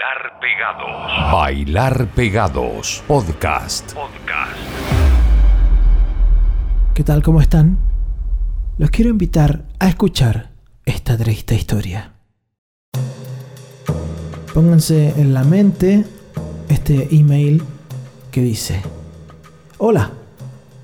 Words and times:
Bailar 0.00 0.40
Pegados. 0.40 1.32
Bailar 1.32 2.06
Pegados. 2.14 3.04
Podcast. 3.06 3.92
Podcast. 3.92 4.56
¿Qué 6.94 7.04
tal? 7.04 7.22
¿Cómo 7.22 7.42
están? 7.42 7.76
Los 8.78 8.88
quiero 8.88 9.10
invitar 9.10 9.66
a 9.78 9.88
escuchar 9.88 10.52
esta 10.86 11.18
triste 11.18 11.54
historia. 11.54 12.14
Pónganse 14.54 15.20
en 15.20 15.34
la 15.34 15.44
mente 15.44 16.06
este 16.70 17.14
email 17.14 17.62
que 18.30 18.40
dice, 18.40 18.80
Hola, 19.76 20.12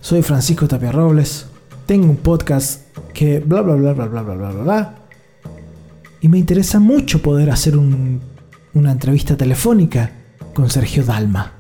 soy 0.03 0.21
Francisco 0.21 0.69
Tapia 0.69 0.93
Robles, 0.93 1.49
tengo 1.87 2.11
un 2.11 2.19
podcast 2.19 2.95
que 3.15 3.41
bla 3.41 3.63
bla 3.63 3.77
bla 3.77 3.95
bla 3.95 4.07
bla 4.09 4.23
bla 4.23 4.35
bla 4.35 4.51
bla 4.51 4.63
bla 4.63 4.95
y 6.21 6.29
me 6.29 6.37
interesa 6.37 6.81
mucho 6.81 7.23
poder 7.23 7.51
hacer 7.51 7.79
una 8.77 8.93
entrevista 8.93 9.39
telefónica 9.39 10.11
con 10.53 10.69
Sergio 10.69 11.03
Dalma. 11.03 11.53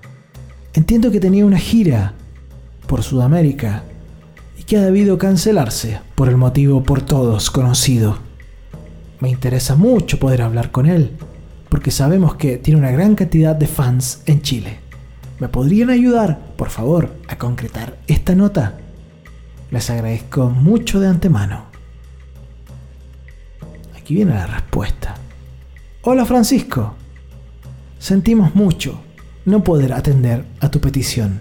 Entiendo 0.74 1.10
que 1.10 1.18
tenía 1.18 1.46
una 1.46 1.58
gira 1.58 2.12
por 2.86 3.02
Sudamérica 3.02 3.84
y 4.58 4.64
que 4.64 4.76
ha 4.76 4.82
debido 4.82 5.16
cancelarse 5.16 5.98
por 6.14 6.28
el 6.28 6.36
motivo 6.36 6.82
por 6.82 7.00
todos 7.00 7.50
conocido. 7.50 8.18
Me 9.20 9.30
interesa 9.30 9.76
mucho 9.76 10.18
poder 10.18 10.42
hablar 10.42 10.70
con 10.70 10.84
él, 10.84 11.12
porque 11.70 11.90
sabemos 11.90 12.34
que 12.34 12.58
tiene 12.58 12.80
una 12.80 12.90
gran 12.90 13.14
cantidad 13.14 13.56
de 13.56 13.66
fans 13.66 14.20
en 14.26 14.42
Chile. 14.42 14.80
¿Me 15.38 15.48
podrían 15.48 15.88
ayudar, 15.88 16.38
por 16.56 16.68
favor, 16.68 17.16
a 17.28 17.38
concretar 17.38 17.96
esta 18.08 18.34
nota? 18.34 18.76
Les 19.70 19.88
agradezco 19.88 20.50
mucho 20.50 21.00
de 21.00 21.08
antemano. 21.08 21.64
Aquí 23.96 24.14
viene 24.14 24.34
la 24.34 24.46
respuesta. 24.46 25.14
Hola 26.02 26.26
Francisco. 26.26 26.94
Sentimos 27.98 28.54
mucho 28.54 29.00
no 29.44 29.64
poder 29.64 29.92
atender 29.92 30.44
a 30.60 30.70
tu 30.70 30.80
petición. 30.80 31.40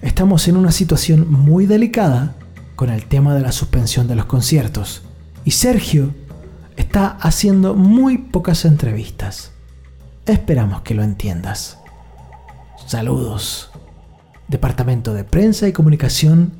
Estamos 0.00 0.48
en 0.48 0.56
una 0.56 0.72
situación 0.72 1.30
muy 1.30 1.66
delicada 1.66 2.36
con 2.76 2.90
el 2.90 3.06
tema 3.06 3.34
de 3.34 3.42
la 3.42 3.52
suspensión 3.52 4.06
de 4.06 4.14
los 4.14 4.26
conciertos 4.26 5.02
y 5.44 5.52
Sergio 5.52 6.14
está 6.76 7.08
haciendo 7.08 7.74
muy 7.74 8.18
pocas 8.18 8.64
entrevistas. 8.64 9.52
Esperamos 10.26 10.82
que 10.82 10.94
lo 10.94 11.02
entiendas. 11.02 11.78
Saludos. 12.86 13.70
Departamento 14.48 15.14
de 15.14 15.24
Prensa 15.24 15.66
y 15.66 15.72
Comunicación 15.72 16.52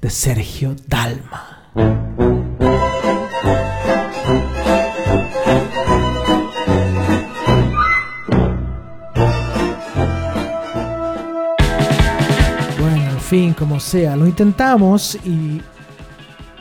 de 0.00 0.10
Sergio 0.10 0.76
Dalma. 0.86 1.56
Fin, 13.26 13.54
como 13.54 13.80
sea, 13.80 14.14
lo 14.14 14.24
intentamos 14.24 15.16
y 15.24 15.60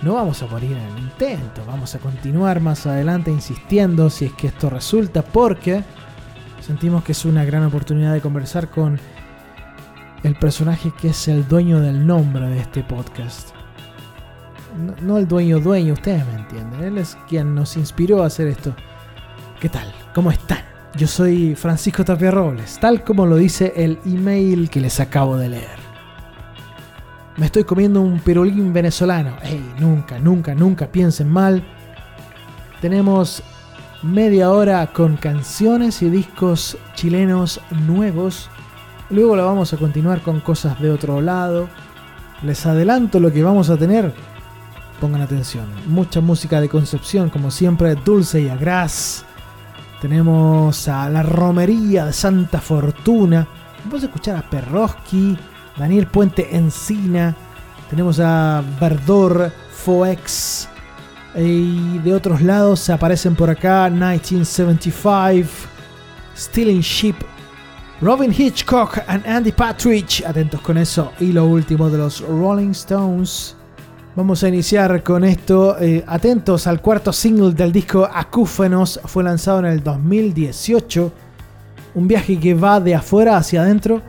no 0.01 0.15
vamos 0.15 0.41
a 0.41 0.47
morir 0.47 0.71
en 0.71 0.79
el 0.79 1.03
intento. 1.03 1.63
Vamos 1.67 1.93
a 1.93 1.99
continuar 1.99 2.59
más 2.59 2.87
adelante 2.87 3.29
insistiendo 3.29 4.09
si 4.09 4.25
es 4.25 4.33
que 4.33 4.47
esto 4.47 4.71
resulta 4.71 5.21
porque 5.21 5.83
sentimos 6.65 7.03
que 7.03 7.11
es 7.11 7.23
una 7.23 7.45
gran 7.45 7.63
oportunidad 7.65 8.13
de 8.13 8.21
conversar 8.21 8.71
con 8.71 8.99
el 10.23 10.35
personaje 10.39 10.91
que 10.99 11.09
es 11.09 11.27
el 11.27 11.47
dueño 11.47 11.79
del 11.81 12.05
nombre 12.05 12.47
de 12.47 12.59
este 12.61 12.81
podcast. 12.81 13.49
No, 15.03 15.19
el 15.19 15.27
dueño 15.27 15.59
dueño, 15.59 15.93
ustedes 15.93 16.25
me 16.25 16.33
entienden. 16.33 16.83
Él 16.83 16.97
es 16.97 17.15
quien 17.29 17.53
nos 17.53 17.77
inspiró 17.77 18.23
a 18.23 18.25
hacer 18.25 18.47
esto. 18.47 18.75
¿Qué 19.59 19.69
tal? 19.69 19.93
¿Cómo 20.15 20.31
están? 20.31 20.63
Yo 20.95 21.05
soy 21.05 21.53
Francisco 21.53 22.03
Tapia 22.03 22.31
Robles, 22.31 22.79
tal 22.79 23.03
como 23.03 23.27
lo 23.27 23.35
dice 23.35 23.71
el 23.75 23.99
email 24.03 24.67
que 24.71 24.81
les 24.81 24.99
acabo 24.99 25.37
de 25.37 25.49
leer 25.49 25.84
me 27.37 27.47
estoy 27.47 27.65
comiendo 27.65 28.01
un 28.01 28.19
pirulín 28.19 28.71
venezolano. 28.71 29.35
Ey, 29.41 29.73
nunca, 29.79 30.19
nunca, 30.19 30.55
nunca 30.55 30.87
piensen 30.87 31.29
mal. 31.29 31.63
Tenemos 32.81 33.43
media 34.03 34.51
hora 34.51 34.87
con 34.87 35.17
canciones 35.17 36.01
y 36.01 36.09
discos 36.09 36.77
chilenos 36.93 37.59
nuevos. 37.85 38.49
Luego 39.09 39.35
la 39.35 39.43
vamos 39.43 39.73
a 39.73 39.77
continuar 39.77 40.21
con 40.21 40.39
cosas 40.39 40.79
de 40.81 40.91
otro 40.91 41.19
lado. 41.19 41.67
Les 42.41 42.65
adelanto 42.65 43.19
lo 43.19 43.31
que 43.31 43.43
vamos 43.43 43.69
a 43.69 43.77
tener. 43.77 44.13
Pongan 45.01 45.21
atención. 45.21 45.65
Mucha 45.87 46.21
música 46.21 46.61
de 46.61 46.69
Concepción, 46.69 47.29
como 47.29 47.51
siempre, 47.51 47.95
Dulce 47.95 48.41
y 48.41 48.49
Agras. 48.49 49.25
Tenemos 50.01 50.87
a 50.87 51.09
La 51.09 51.21
Romería 51.21 52.05
de 52.05 52.13
Santa 52.13 52.61
Fortuna. 52.61 53.45
Vamos 53.83 54.03
a 54.03 54.05
escuchar 54.05 54.37
a 54.37 54.49
Perroski 54.49 55.37
Daniel 55.77 56.07
Puente 56.07 56.55
Encina, 56.55 57.35
tenemos 57.89 58.19
a 58.19 58.63
Verdor, 58.79 59.51
Foex, 59.71 60.69
y 61.35 61.97
de 61.99 62.13
otros 62.13 62.41
lados 62.41 62.89
aparecen 62.89 63.35
por 63.35 63.49
acá 63.49 63.89
1975, 63.89 65.49
Stealing 66.37 66.79
Ship, 66.79 67.15
Robin 68.01 68.33
Hitchcock 68.35 68.99
and 69.07 69.25
Andy 69.27 69.51
Patridge, 69.51 70.23
atentos 70.25 70.61
con 70.61 70.77
eso, 70.77 71.11
y 71.19 71.33
lo 71.33 71.45
último 71.45 71.89
de 71.89 71.97
los 71.97 72.21
Rolling 72.21 72.71
Stones. 72.71 73.57
Vamos 74.15 74.43
a 74.43 74.47
iniciar 74.47 75.03
con 75.03 75.25
esto, 75.25 75.77
eh, 75.81 76.05
atentos 76.07 76.67
al 76.67 76.81
cuarto 76.81 77.11
single 77.11 77.53
del 77.53 77.73
disco 77.73 78.09
Acúfenos, 78.09 79.01
fue 79.03 79.25
lanzado 79.25 79.59
en 79.59 79.65
el 79.65 79.83
2018, 79.83 81.11
un 81.95 82.07
viaje 82.07 82.39
que 82.39 82.53
va 82.53 82.79
de 82.79 82.95
afuera 82.95 83.35
hacia 83.35 83.61
adentro 83.61 84.01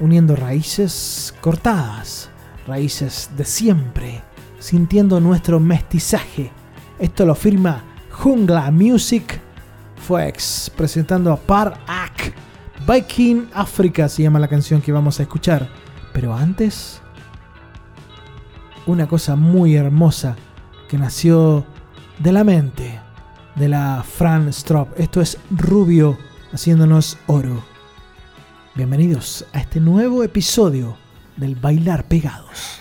uniendo 0.00 0.36
raíces 0.36 1.34
cortadas, 1.40 2.30
raíces 2.66 3.30
de 3.36 3.44
siempre, 3.44 4.22
sintiendo 4.58 5.20
nuestro 5.20 5.60
mestizaje. 5.60 6.50
Esto 6.98 7.24
lo 7.26 7.34
firma 7.34 7.82
Jungla 8.10 8.70
Music 8.70 9.40
Fox, 9.96 10.70
presentando 10.76 11.32
a 11.32 11.36
Par 11.36 11.78
Ak. 11.86 12.34
Viking 12.86 13.48
Africa 13.54 14.08
se 14.08 14.22
llama 14.22 14.38
la 14.38 14.48
canción 14.48 14.82
que 14.82 14.92
vamos 14.92 15.18
a 15.18 15.22
escuchar. 15.22 15.68
Pero 16.12 16.34
antes, 16.34 17.00
una 18.86 19.06
cosa 19.06 19.36
muy 19.36 19.74
hermosa 19.74 20.36
que 20.88 20.98
nació 20.98 21.64
de 22.18 22.32
la 22.32 22.44
mente 22.44 23.00
de 23.54 23.68
la 23.68 24.04
Fran 24.06 24.48
Strop. 24.48 24.88
Esto 24.98 25.20
es 25.20 25.38
Rubio 25.50 26.18
haciéndonos 26.52 27.18
oro. 27.26 27.73
Bienvenidos 28.76 29.46
a 29.52 29.60
este 29.60 29.78
nuevo 29.78 30.24
episodio 30.24 30.96
del 31.36 31.54
Bailar 31.54 32.08
Pegados. 32.08 32.80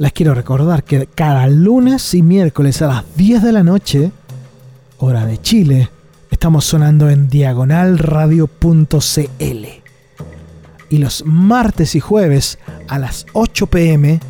Les 0.00 0.12
quiero 0.14 0.32
recordar 0.32 0.82
que 0.82 1.06
cada 1.14 1.46
lunes 1.46 2.14
y 2.14 2.22
miércoles 2.22 2.80
a 2.80 2.86
las 2.86 3.04
10 3.16 3.42
de 3.42 3.52
la 3.52 3.62
noche, 3.62 4.10
hora 4.96 5.26
de 5.26 5.36
Chile, 5.36 5.90
estamos 6.30 6.64
sonando 6.64 7.10
en 7.10 7.28
diagonalradio.cl. 7.28 9.66
Y 10.88 10.96
los 10.96 11.22
martes 11.26 11.94
y 11.94 12.00
jueves 12.00 12.58
a 12.88 12.98
las 12.98 13.26
8 13.34 13.66
pm, 13.66 14.20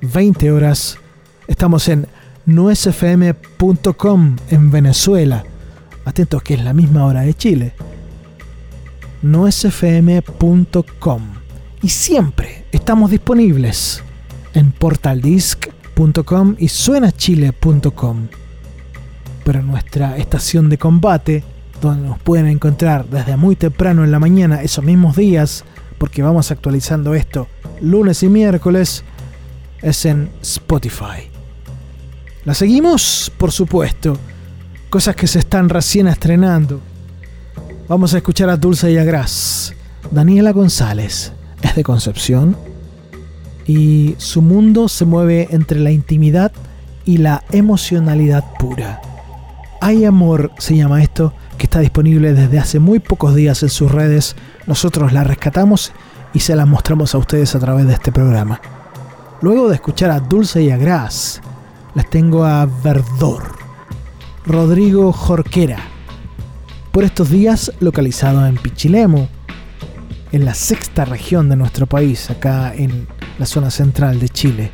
20 0.00 0.52
horas, 0.52 0.96
estamos 1.46 1.86
en 1.88 2.06
nuesfm.com 2.46 4.36
en 4.48 4.70
Venezuela. 4.70 5.44
Atentos 6.06 6.42
que 6.42 6.54
es 6.54 6.64
la 6.64 6.72
misma 6.72 7.04
hora 7.04 7.20
de 7.20 7.34
Chile. 7.34 7.74
nuesfm.com. 9.20 11.22
Y 11.82 11.90
siempre 11.90 12.64
estamos 12.72 13.10
disponibles 13.10 14.02
en 14.54 14.72
portaldisc.com 14.72 16.56
y 16.58 16.68
suenachile.com. 16.68 18.28
Pero 19.44 19.62
nuestra 19.62 20.16
estación 20.16 20.68
de 20.68 20.78
combate, 20.78 21.44
donde 21.80 22.08
nos 22.08 22.18
pueden 22.18 22.46
encontrar 22.46 23.06
desde 23.06 23.36
muy 23.36 23.56
temprano 23.56 24.04
en 24.04 24.10
la 24.10 24.18
mañana, 24.18 24.62
esos 24.62 24.84
mismos 24.84 25.16
días, 25.16 25.64
porque 25.98 26.22
vamos 26.22 26.50
actualizando 26.50 27.14
esto 27.14 27.48
lunes 27.80 28.22
y 28.22 28.28
miércoles, 28.28 29.04
es 29.82 30.04
en 30.04 30.30
Spotify. 30.42 31.28
La 32.44 32.54
seguimos, 32.54 33.32
por 33.36 33.52
supuesto. 33.52 34.16
Cosas 34.88 35.16
que 35.16 35.26
se 35.26 35.38
están 35.38 35.68
recién 35.68 36.08
estrenando. 36.08 36.80
Vamos 37.88 38.14
a 38.14 38.18
escuchar 38.18 38.50
a 38.50 38.56
Dulce 38.56 38.90
y 38.92 38.98
a 38.98 39.04
Gras. 39.04 39.74
Daniela 40.10 40.52
González 40.52 41.32
es 41.62 41.76
de 41.76 41.82
Concepción 41.82 42.56
y 43.70 44.16
su 44.18 44.42
mundo 44.42 44.88
se 44.88 45.04
mueve 45.04 45.46
entre 45.52 45.78
la 45.78 45.92
intimidad 45.92 46.50
y 47.04 47.18
la 47.18 47.44
emocionalidad 47.52 48.44
pura. 48.58 49.00
Hay 49.80 50.04
amor, 50.04 50.50
se 50.58 50.74
llama 50.76 51.04
esto, 51.04 51.32
que 51.56 51.66
está 51.66 51.78
disponible 51.78 52.34
desde 52.34 52.58
hace 52.58 52.80
muy 52.80 52.98
pocos 52.98 53.32
días 53.32 53.62
en 53.62 53.68
sus 53.68 53.92
redes. 53.92 54.34
Nosotros 54.66 55.12
la 55.12 55.22
rescatamos 55.22 55.92
y 56.34 56.40
se 56.40 56.56
la 56.56 56.66
mostramos 56.66 57.14
a 57.14 57.18
ustedes 57.18 57.54
a 57.54 57.60
través 57.60 57.86
de 57.86 57.92
este 57.92 58.10
programa. 58.10 58.60
Luego 59.40 59.68
de 59.68 59.76
escuchar 59.76 60.10
a 60.10 60.18
Dulce 60.18 60.64
y 60.64 60.70
a 60.72 60.76
Gras, 60.76 61.40
les 61.94 62.10
tengo 62.10 62.44
a 62.44 62.66
Verdor, 62.66 63.52
Rodrigo 64.46 65.12
Jorquera, 65.12 65.78
por 66.90 67.04
estos 67.04 67.30
días 67.30 67.70
localizado 67.78 68.44
en 68.44 68.56
Pichilemu, 68.56 69.28
en 70.32 70.44
la 70.44 70.54
sexta 70.54 71.04
región 71.04 71.48
de 71.48 71.56
nuestro 71.56 71.86
país, 71.86 72.30
acá 72.30 72.74
en 72.74 73.08
la 73.38 73.46
zona 73.46 73.70
central 73.70 74.20
de 74.20 74.28
Chile. 74.28 74.70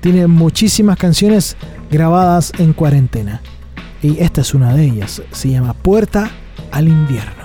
Tiene 0.00 0.26
muchísimas 0.26 0.98
canciones 0.98 1.56
grabadas 1.90 2.52
en 2.58 2.72
cuarentena. 2.72 3.42
Y 4.02 4.18
esta 4.20 4.40
es 4.40 4.54
una 4.54 4.74
de 4.74 4.84
ellas. 4.84 5.22
Se 5.32 5.50
llama 5.50 5.72
Puerta 5.74 6.30
al 6.70 6.88
invierno. 6.88 7.44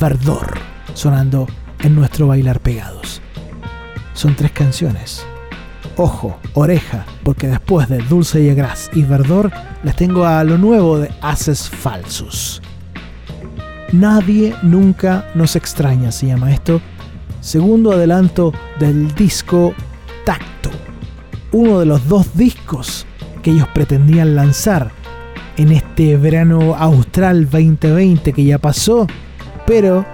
Verdor, 0.00 0.58
sonando 0.94 1.46
en 1.80 1.94
nuestro 1.94 2.26
bailar 2.26 2.60
pegados. 2.60 3.20
Son 4.14 4.34
tres 4.34 4.52
canciones. 4.52 5.24
Ojo, 5.96 6.38
oreja, 6.54 7.04
porque 7.24 7.48
después 7.48 7.88
de 7.88 7.98
Dulce 7.98 8.40
y 8.40 8.54
Gras 8.54 8.90
y 8.92 9.02
Verdor 9.02 9.50
les 9.82 9.96
tengo 9.96 10.26
a 10.26 10.44
lo 10.44 10.58
nuevo 10.58 10.98
de 10.98 11.10
Haces 11.22 11.68
Falsos. 11.68 12.62
Nadie 13.92 14.54
nunca 14.62 15.30
nos 15.34 15.56
extraña, 15.56 16.12
se 16.12 16.26
llama 16.26 16.52
esto. 16.52 16.80
Segundo 17.40 17.92
adelanto 17.92 18.52
del 18.78 19.14
disco 19.14 19.72
Tacto. 20.26 20.70
Uno 21.52 21.80
de 21.80 21.86
los 21.86 22.06
dos 22.06 22.36
discos 22.36 23.06
que 23.42 23.52
ellos 23.52 23.68
pretendían 23.72 24.36
lanzar 24.36 24.90
en 25.56 25.72
este 25.72 26.18
verano 26.18 26.74
austral 26.76 27.48
2020 27.48 28.32
que 28.34 28.44
ya 28.44 28.58
pasó, 28.58 29.06
pero 29.66 30.04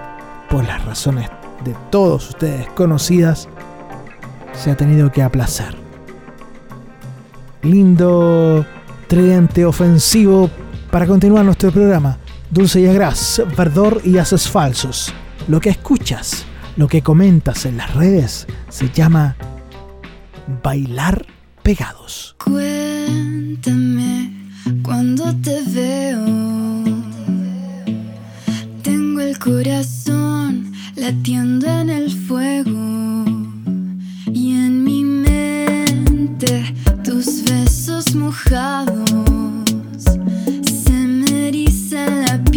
por 0.49 0.63
las 0.63 0.83
razones 0.85 1.29
de 1.65 1.75
todos 1.91 2.29
ustedes 2.29 2.67
conocidas, 2.69 3.49
se 4.53 4.71
ha 4.71 4.77
tenido 4.77 5.11
que 5.11 5.21
aplazar. 5.21 5.75
Lindo 7.61 8.65
tridente 9.07 9.65
ofensivo 9.65 10.49
para 10.91 11.05
continuar 11.05 11.43
nuestro 11.43 11.71
programa. 11.71 12.17
Dulce 12.51 12.81
y 12.81 12.87
Agras, 12.87 13.41
Verdor 13.57 14.01
y 14.03 14.17
Haces 14.17 14.47
Falsos. 14.47 15.13
Lo 15.47 15.59
que 15.59 15.69
escuchas, 15.69 16.45
lo 16.77 16.87
que 16.87 17.01
comentas 17.01 17.65
en 17.65 17.77
las 17.77 17.93
redes, 17.95 18.47
se 18.69 18.89
llama 18.89 19.35
Bailar 20.63 21.25
Pegados. 21.63 22.35
Cuéntame 22.43 24.31
cuando 24.83 25.35
te 25.41 25.61
veo. 25.67 26.25
Tengo 28.83 29.21
el 29.21 29.39
corazón 29.39 30.71
latiendo 30.95 31.67
en 31.67 31.89
el 31.89 32.11
fuego. 32.11 33.25
Y 34.31 34.51
en 34.51 34.83
mi 34.83 35.03
mente 35.03 36.73
tus 37.03 37.43
besos 37.43 38.13
mojados. 38.15 39.11
celebrate. 41.95 42.54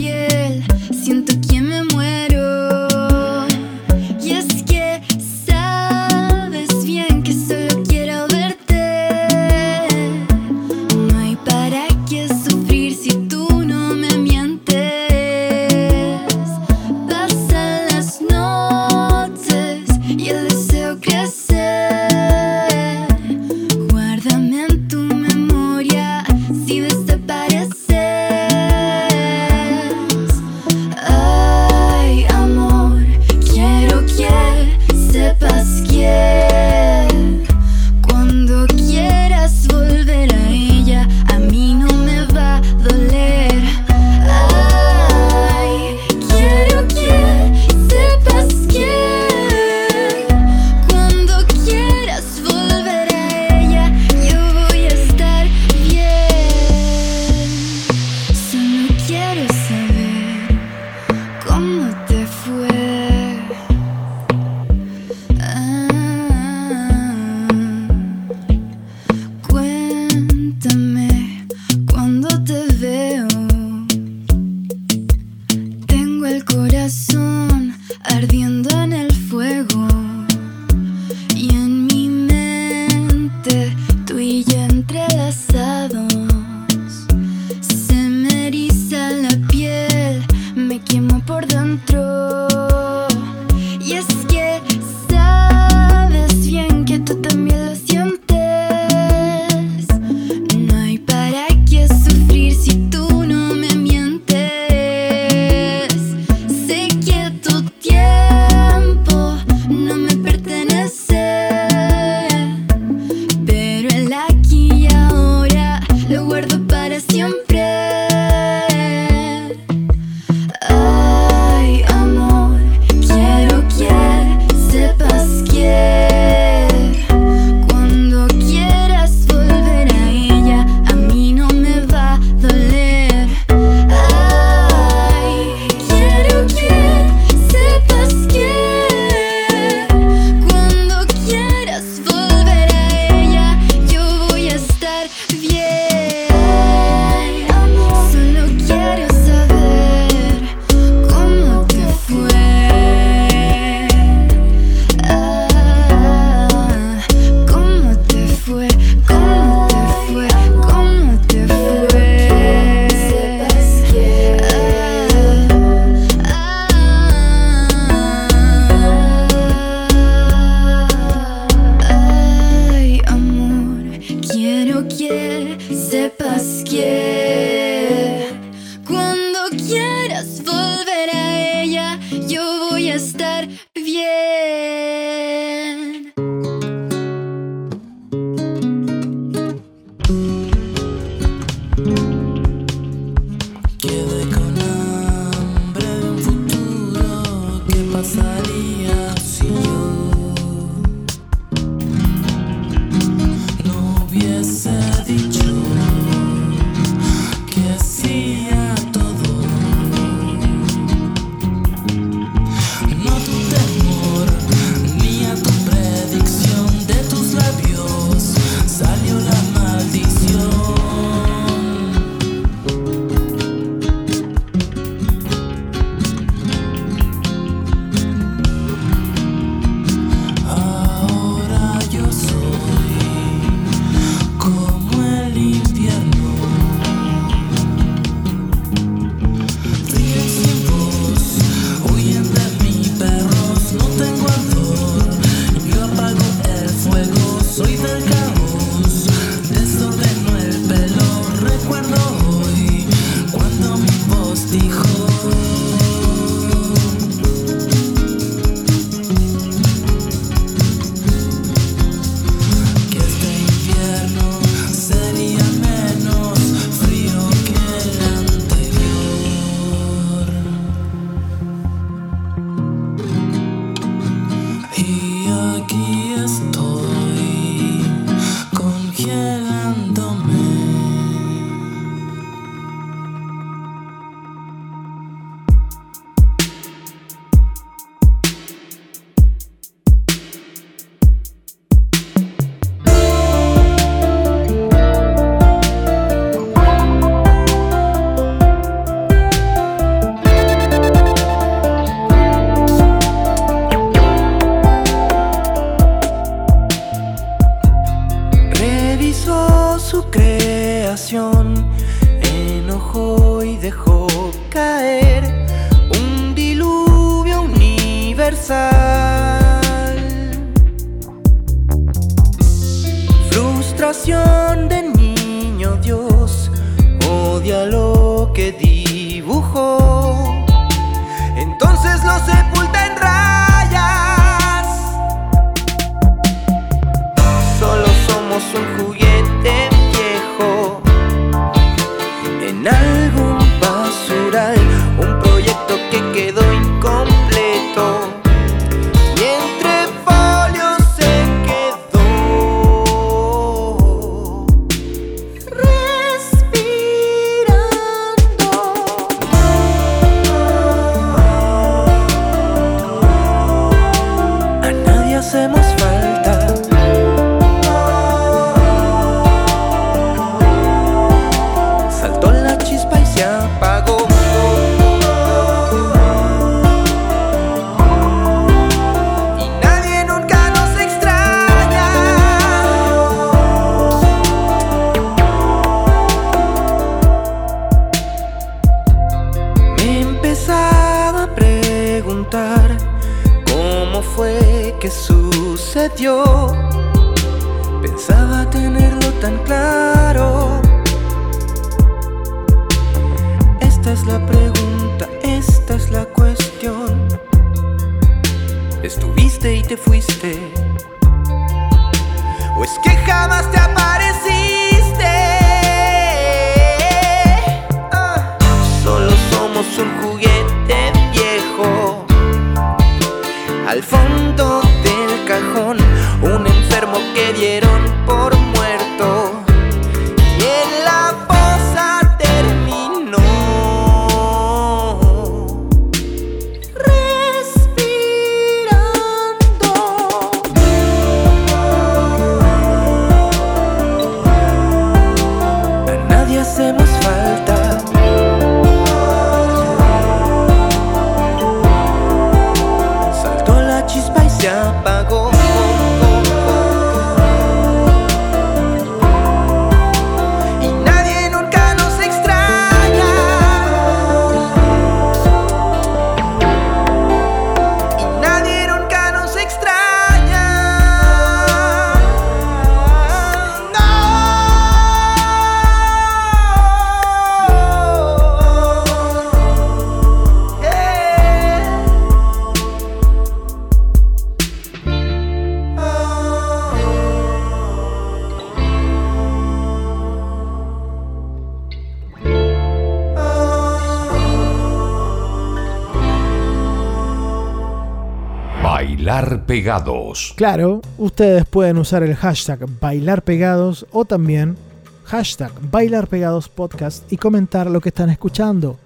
Pegados. 499.48 500.34
Claro, 500.36 500.82
ustedes 500.98 501.46
pueden 501.46 501.78
usar 501.78 502.02
el 502.02 502.14
hashtag 502.14 502.66
Bailar 502.78 503.22
Pegados 503.22 503.86
o 503.92 504.04
también 504.04 504.58
hashtag 505.04 505.50
Bailar 505.70 506.06
Pegados 506.06 506.50
Podcast 506.50 507.10
y 507.10 507.16
comentar 507.16 507.70
lo 507.70 507.80
que 507.80 507.88
están 507.88 508.10
escuchando. 508.10 508.76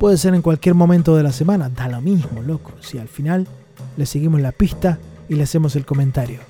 Puede 0.00 0.16
ser 0.16 0.34
en 0.34 0.42
cualquier 0.42 0.74
momento 0.74 1.16
de 1.16 1.22
la 1.22 1.30
semana, 1.30 1.68
da 1.68 1.86
lo 1.86 2.00
mismo, 2.00 2.42
loco. 2.42 2.72
Si 2.80 2.98
al 2.98 3.06
final 3.06 3.46
le 3.96 4.04
seguimos 4.04 4.40
la 4.40 4.50
pista 4.50 4.98
y 5.28 5.36
le 5.36 5.44
hacemos 5.44 5.76
el 5.76 5.86
comentario. 5.86 6.40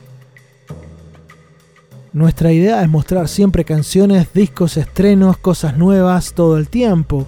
Nuestra 2.15 2.53
idea 2.53 2.83
es 2.83 2.89
mostrar 2.89 3.29
siempre 3.29 3.67
canciones, 3.67 4.33
discos, 4.33 4.79
estrenos, 4.79 5.37
cosas 5.37 5.77
nuevas 5.77 6.33
todo 6.33 6.57
el 6.57 6.69
tiempo. 6.71 7.27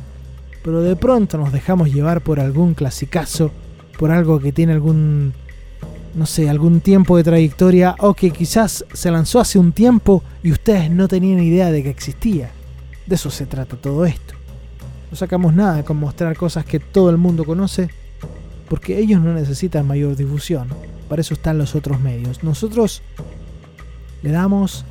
Pero 0.63 0.81
de 0.81 0.97
pronto 0.97 1.37
nos 1.37 1.53
dejamos 1.53 1.93
llevar 1.93 2.23
por 2.23 2.41
algún 2.41 2.73
clasicazo, 2.73 3.51
por 3.99 4.11
algo 4.11 4.41
que 4.41 4.53
tiene 4.53 4.73
algún, 4.73 5.35
no 6.15 6.27
sé, 6.27 6.49
algún 6.49 6.81
tiempo 6.81 7.17
de 7.17 7.25
trayectoria 7.25 7.97
o 7.99 8.15
que 8.15 8.31
quizás 8.31 8.85
se 8.93 9.11
lanzó 9.11 9.41
hace 9.41 9.59
un 9.59 9.73
tiempo 9.73 10.23
y 10.43 10.53
ustedes 10.53 10.91
no 10.91 11.09
tenían 11.09 11.43
idea 11.43 11.71
de 11.71 11.83
que 11.83 11.91
existía. 11.91 12.51
De 13.07 13.17
eso 13.17 13.31
se 13.31 13.47
trata 13.47 13.77
todo 13.77 14.05
esto. 14.05 14.35
No 15.11 15.17
sacamos 15.17 15.55
nada 15.55 15.85
con 15.85 15.97
mostrar 15.97 16.37
cosas 16.37 16.65
que 16.65 16.81
todo 16.81 17.11
el 17.11 17.19
mundo 17.19 17.45
conoce, 17.45 17.91
porque 18.69 18.99
ellos 18.99 19.21
no 19.21 19.33
necesitan 19.35 19.87
mayor 19.87 20.17
difusión. 20.17 20.69
Para 21.09 21.21
eso 21.21 21.35
están 21.35 21.59
los 21.59 21.75
otros 21.75 22.01
medios. 22.01 22.43
Nosotros 22.43 23.03
le 24.23 24.31
damos 24.31 24.85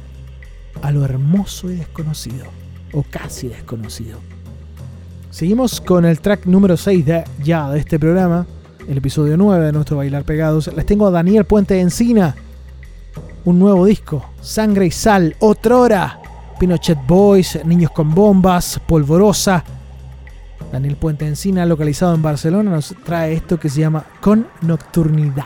a 0.82 0.92
lo 0.92 1.04
hermoso 1.04 1.72
y 1.72 1.76
desconocido, 1.76 2.46
o 2.92 3.04
casi 3.04 3.48
desconocido. 3.48 4.20
Seguimos 5.32 5.82
con 5.82 6.06
el 6.06 6.20
track 6.20 6.46
número 6.46 6.78
6 6.78 7.06
de, 7.06 7.24
ya 7.44 7.70
de 7.72 7.80
este 7.80 7.98
programa, 7.98 8.46
el 8.88 8.98
episodio 8.98 9.38
9 9.38 9.67
de 9.67 9.72
nuestro 9.72 9.98
Bailar 9.98 10.24
Pegados. 10.24 10.72
Les 10.76 10.86
tengo 10.86 11.08
a 11.08 11.12
Daniel 11.12 11.46
Puente 11.46 11.80
Encina, 11.80 12.36
un 13.46 13.60
nuevo 13.60 13.86
disco, 13.86 14.26
Sangre 14.41 14.88
y 14.88 14.91
Sal, 14.91 15.36
Otrora, 15.39 16.19
Pinochet 16.60 16.98
Boys, 17.08 17.60
Niños 17.65 17.91
con 17.91 18.13
Bombas, 18.13 18.80
Polvorosa. 18.86 19.63
Daniel 20.72 20.96
Puente 20.96 21.28
Encina, 21.28 21.65
localizado 21.65 22.15
en 22.15 22.22
Barcelona, 22.22 22.72
nos 22.72 22.96
trae 23.04 23.34
esto 23.34 23.60
que 23.60 23.69
se 23.69 23.82
llama 23.82 24.06
Con 24.22 24.48
Nocturnidad. 24.62 25.46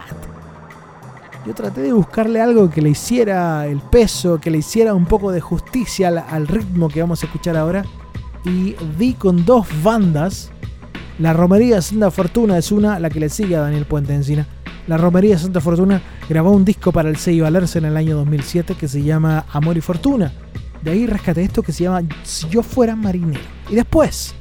Yo 1.46 1.54
traté 1.54 1.82
de 1.82 1.94
buscarle 1.94 2.42
algo 2.42 2.70
que 2.70 2.82
le 2.82 2.90
hiciera 2.90 3.66
el 3.68 3.80
peso, 3.80 4.40
que 4.40 4.52
le 4.52 4.60
hiciera 4.60 4.94
un 4.94 5.06
poco 5.06 5.32
de 5.32 5.42
justicia 5.42 6.10
al, 6.10 6.18
al 6.18 6.48
ritmo 6.48 6.90
que 6.90 7.02
vamos 7.02 7.24
a 7.24 7.26
escuchar 7.26 7.56
ahora. 7.56 7.84
Y 8.44 8.76
di 8.98 9.14
con 9.14 9.46
dos 9.46 9.68
bandas. 9.84 10.52
La 11.20 11.34
Romería 11.34 11.82
Santa 11.82 12.12
Fortuna 12.12 12.60
es 12.60 12.72
una, 12.72 13.00
la 13.00 13.10
que 13.10 13.20
le 13.20 13.30
sigue 13.30 13.56
a 13.56 13.62
Daniel 13.62 13.86
Puente 13.86 14.14
Encina. 14.14 14.46
La 14.86 14.98
Romería 14.98 15.38
Santa 15.40 15.62
Fortuna 15.62 16.00
grabó 16.30 16.52
un 16.52 16.64
disco 16.64 16.92
para 16.92 17.10
el 17.10 17.18
sello 17.18 17.48
Alerce 17.48 17.80
en 17.80 17.86
el 17.86 17.98
año 17.98 18.16
2007 18.18 18.76
que 18.76 18.88
se 18.88 19.02
llama 19.02 19.46
Amor 19.52 19.78
y 19.78 19.82
Fortuna. 19.82 20.32
De 20.84 20.92
ahí 20.92 21.08
rescaté 21.08 21.42
esto 21.42 21.64
que 21.64 21.72
se 21.72 21.86
llama 21.86 22.04
Si 22.24 22.48
yo 22.50 22.62
fuera 22.62 22.96
marinero. 22.96 23.42
Y 23.68 23.76
después, 23.76 24.36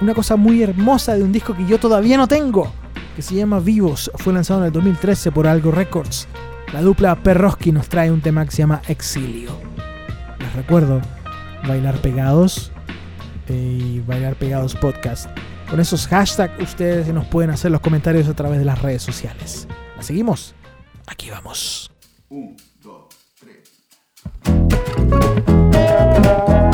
una 0.00 0.14
cosa 0.14 0.36
muy 0.36 0.62
hermosa 0.62 1.16
de 1.16 1.24
un 1.24 1.32
disco 1.32 1.56
que 1.56 1.66
yo 1.66 1.78
todavía 1.78 2.16
no 2.16 2.28
tengo 2.28 2.72
que 3.16 3.22
se 3.22 3.34
llama 3.34 3.58
Vivos. 3.58 4.10
Fue 4.14 4.32
lanzado 4.32 4.60
en 4.60 4.66
el 4.66 4.72
2013 4.72 5.32
por 5.32 5.48
Algo 5.48 5.72
Records. 5.72 6.28
La 6.72 6.80
dupla 6.80 7.16
Perroski 7.16 7.72
nos 7.72 7.88
trae 7.88 8.10
un 8.10 8.20
tema 8.20 8.44
que 8.44 8.52
se 8.52 8.58
llama 8.58 8.82
Exilio. 8.88 9.50
Les 10.38 10.52
recuerdo, 10.54 11.00
bailar 11.66 11.96
pegados 11.96 12.72
y 13.48 14.00
bailar 14.00 14.36
pegados 14.36 14.74
podcast. 14.76 15.28
Con 15.72 15.80
esos 15.80 16.06
hashtags 16.06 16.62
ustedes 16.62 17.08
nos 17.14 17.24
pueden 17.24 17.48
hacer 17.48 17.70
los 17.70 17.80
comentarios 17.80 18.28
a 18.28 18.34
través 18.34 18.58
de 18.58 18.66
las 18.66 18.82
redes 18.82 19.02
sociales. 19.02 19.66
¿La 19.96 20.02
seguimos? 20.02 20.54
Aquí 21.06 21.30
vamos. 21.30 21.90
Cuando 24.42 26.71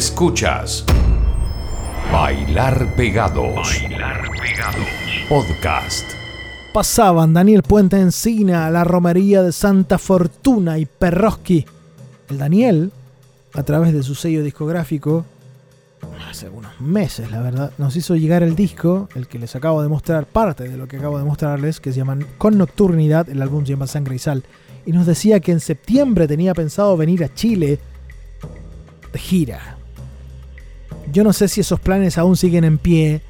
Escuchas 0.00 0.86
Bailar 2.10 2.96
Pegados. 2.96 3.54
Bailar 3.54 4.30
Pegados. 4.30 4.88
Podcast. 5.28 6.06
Pasaban 6.72 7.34
Daniel 7.34 7.62
Puente 7.62 8.00
Encina, 8.00 8.70
la 8.70 8.82
romería 8.82 9.42
de 9.42 9.52
Santa 9.52 9.98
Fortuna 9.98 10.78
y 10.78 10.86
Perroski. 10.86 11.66
El 12.30 12.38
Daniel, 12.38 12.92
a 13.52 13.62
través 13.62 13.92
de 13.92 14.02
su 14.02 14.14
sello 14.14 14.42
discográfico, 14.42 15.26
hace 16.30 16.46
algunos 16.46 16.80
meses, 16.80 17.30
la 17.30 17.42
verdad, 17.42 17.72
nos 17.76 17.94
hizo 17.94 18.16
llegar 18.16 18.42
el 18.42 18.56
disco, 18.56 19.06
el 19.14 19.28
que 19.28 19.38
les 19.38 19.54
acabo 19.54 19.82
de 19.82 19.88
mostrar, 19.88 20.24
parte 20.24 20.66
de 20.66 20.78
lo 20.78 20.88
que 20.88 20.96
acabo 20.96 21.18
de 21.18 21.24
mostrarles, 21.24 21.78
que 21.78 21.92
se 21.92 21.98
llama 21.98 22.16
Con 22.38 22.56
Nocturnidad, 22.56 23.28
el 23.28 23.42
álbum 23.42 23.66
se 23.66 23.72
llama 23.72 23.86
Sangre 23.86 24.16
y 24.16 24.18
Sal, 24.18 24.44
y 24.86 24.92
nos 24.92 25.04
decía 25.04 25.40
que 25.40 25.52
en 25.52 25.60
septiembre 25.60 26.26
tenía 26.26 26.54
pensado 26.54 26.96
venir 26.96 27.22
a 27.22 27.34
Chile 27.34 27.78
de 29.12 29.18
gira. 29.18 29.76
Yo 31.12 31.24
no 31.24 31.32
sé 31.32 31.48
si 31.48 31.60
esos 31.60 31.80
planes 31.80 32.18
aún 32.18 32.36
siguen 32.36 32.64
en 32.64 32.78
pie. 32.78 33.22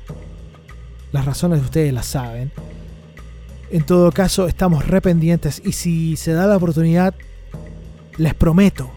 Las 1.12 1.24
razones 1.24 1.62
ustedes 1.62 1.92
las 1.92 2.06
saben. 2.06 2.52
En 3.70 3.84
todo 3.84 4.10
caso, 4.12 4.48
estamos 4.48 4.86
rependientes 4.86 5.62
y 5.64 5.72
si 5.72 6.16
se 6.16 6.32
da 6.32 6.46
la 6.46 6.56
oportunidad, 6.56 7.14
les 8.16 8.34
prometo. 8.34 8.90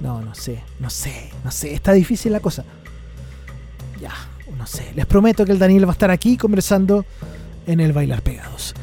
No, 0.00 0.20
no 0.20 0.34
sé, 0.34 0.62
no 0.80 0.90
sé, 0.90 1.30
no 1.44 1.50
sé. 1.50 1.72
Está 1.72 1.92
difícil 1.92 2.32
la 2.32 2.40
cosa. 2.40 2.64
Ya, 4.00 4.12
no 4.58 4.66
sé. 4.66 4.92
Les 4.94 5.06
prometo 5.06 5.44
que 5.44 5.52
el 5.52 5.58
Daniel 5.58 5.86
va 5.86 5.90
a 5.90 5.92
estar 5.92 6.10
aquí 6.10 6.36
conversando 6.36 7.06
en 7.66 7.80
el 7.80 7.92
Bailar 7.92 8.22
Pegados. 8.22 8.74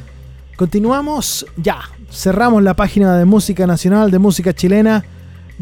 Continuamos 0.55 1.45
ya. 1.57 1.81
Cerramos 2.11 2.63
la 2.63 2.75
página 2.75 3.17
de 3.17 3.25
música 3.25 3.67
nacional, 3.67 4.11
de 4.11 4.19
música 4.19 4.53
chilena. 4.53 5.03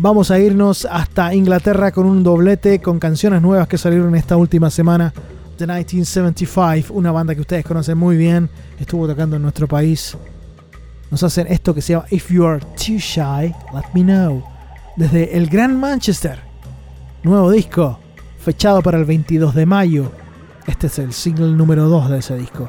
Vamos 0.03 0.31
a 0.31 0.39
irnos 0.39 0.87
hasta 0.89 1.31
Inglaterra 1.35 1.91
con 1.91 2.07
un 2.07 2.23
doblete 2.23 2.81
con 2.81 2.97
canciones 2.97 3.39
nuevas 3.39 3.67
que 3.67 3.77
salieron 3.77 4.15
esta 4.15 4.35
última 4.35 4.71
semana. 4.71 5.13
The 5.59 5.67
1975, 5.67 6.91
una 6.91 7.11
banda 7.11 7.35
que 7.35 7.41
ustedes 7.41 7.63
conocen 7.63 7.99
muy 7.99 8.17
bien, 8.17 8.49
estuvo 8.79 9.07
tocando 9.07 9.35
en 9.35 9.43
nuestro 9.43 9.67
país. 9.67 10.17
Nos 11.11 11.21
hacen 11.21 11.45
esto 11.45 11.75
que 11.75 11.83
se 11.83 11.93
llama 11.93 12.07
If 12.09 12.31
You 12.31 12.47
Are 12.47 12.59
Too 12.59 12.97
Shy, 12.97 13.53
Let 13.75 13.93
Me 13.93 14.01
Know. 14.01 14.43
Desde 14.95 15.37
el 15.37 15.47
Gran 15.47 15.79
Manchester. 15.79 16.39
Nuevo 17.21 17.51
disco, 17.51 17.99
fechado 18.39 18.81
para 18.81 18.97
el 18.97 19.05
22 19.05 19.53
de 19.53 19.67
mayo. 19.67 20.11
Este 20.65 20.87
es 20.87 20.97
el 20.97 21.13
single 21.13 21.51
número 21.51 21.87
2 21.87 22.09
de 22.09 22.17
ese 22.17 22.35
disco. 22.37 22.67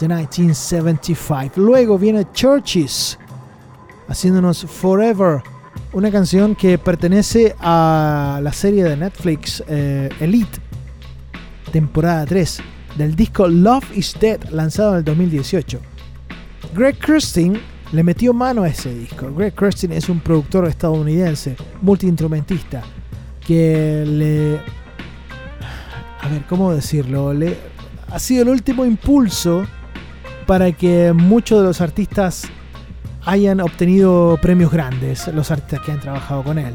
The 0.00 0.08
1975. 0.08 1.52
Luego 1.54 2.00
viene 2.00 2.26
Churches, 2.32 3.16
haciéndonos 4.08 4.64
Forever 4.64 5.53
una 5.94 6.10
canción 6.10 6.56
que 6.56 6.76
pertenece 6.76 7.54
a 7.60 8.40
la 8.42 8.52
serie 8.52 8.82
de 8.82 8.96
Netflix 8.96 9.62
eh, 9.68 10.08
Elite, 10.18 10.58
temporada 11.70 12.26
3, 12.26 12.60
del 12.98 13.14
disco 13.14 13.46
Love 13.46 13.96
is 13.96 14.16
Dead, 14.20 14.42
lanzado 14.50 14.92
en 14.92 14.98
el 14.98 15.04
2018. 15.04 15.80
Greg 16.74 16.98
Kirsten 16.98 17.60
le 17.92 18.02
metió 18.02 18.34
mano 18.34 18.64
a 18.64 18.68
ese 18.68 18.92
disco. 18.92 19.32
Greg 19.32 19.54
Kirsten 19.54 19.92
es 19.92 20.08
un 20.08 20.18
productor 20.18 20.66
estadounidense, 20.66 21.56
multiinstrumentista, 21.80 22.82
que 23.46 24.04
le... 24.04 24.60
A 26.22 26.28
ver, 26.28 26.42
¿cómo 26.48 26.74
decirlo? 26.74 27.32
Le, 27.32 27.56
ha 28.10 28.18
sido 28.18 28.42
el 28.42 28.48
último 28.48 28.84
impulso 28.84 29.64
para 30.44 30.72
que 30.72 31.12
muchos 31.12 31.60
de 31.60 31.68
los 31.68 31.80
artistas 31.80 32.48
hayan 33.26 33.60
obtenido 33.60 34.38
premios 34.40 34.70
grandes 34.70 35.28
los 35.28 35.50
artistas 35.50 35.80
que 35.80 35.92
han 35.92 36.00
trabajado 36.00 36.42
con 36.42 36.58
él. 36.58 36.74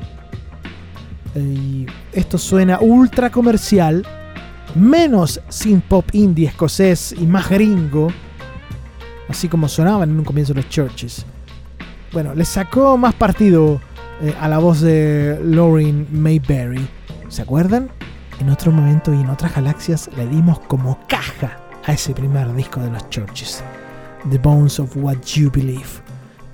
Esto 2.11 2.37
suena 2.37 2.79
ultra 2.81 3.29
comercial, 3.29 4.05
menos 4.75 5.41
sin 5.49 5.81
pop 5.81 6.05
indie 6.13 6.47
escocés 6.47 7.13
y 7.17 7.25
más 7.25 7.49
gringo, 7.49 8.09
así 9.27 9.47
como 9.47 9.67
sonaban 9.67 10.09
en 10.09 10.17
un 10.17 10.25
comienzo 10.25 10.53
los 10.53 10.67
Churches. 10.69 11.25
Bueno, 12.11 12.33
le 12.33 12.45
sacó 12.45 12.97
más 12.97 13.13
partido 13.13 13.79
eh, 14.21 14.33
a 14.39 14.47
la 14.47 14.57
voz 14.57 14.81
de 14.81 15.39
Lauren 15.43 16.07
Mayberry. 16.11 16.87
¿Se 17.27 17.43
acuerdan? 17.43 17.89
En 18.39 18.49
otro 18.49 18.71
momento 18.71 19.13
y 19.13 19.21
en 19.21 19.29
otras 19.29 19.53
galaxias 19.53 20.09
le 20.17 20.25
dimos 20.25 20.59
como 20.61 20.99
caja 21.07 21.59
a 21.85 21.93
ese 21.93 22.13
primer 22.13 22.51
disco 22.55 22.79
de 22.79 22.89
los 22.89 23.07
Churches. 23.09 23.63
The 24.31 24.39
Bones 24.39 24.79
of 24.79 24.97
What 24.97 25.17
You 25.35 25.51
Believe. 25.51 26.08